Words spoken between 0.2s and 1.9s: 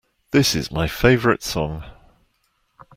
This is my favorite song!